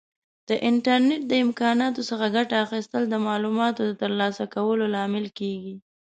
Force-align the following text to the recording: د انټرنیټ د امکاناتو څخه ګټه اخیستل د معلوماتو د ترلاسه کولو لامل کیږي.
د 0.49 0.49
انټرنیټ 0.69 1.21
د 1.27 1.33
امکاناتو 1.45 2.01
څخه 2.09 2.25
ګټه 2.35 2.55
اخیستل 2.65 3.03
د 3.09 3.15
معلوماتو 3.27 3.81
د 3.85 3.91
ترلاسه 4.01 4.43
کولو 4.55 4.85
لامل 4.95 5.25
کیږي. 5.39 5.75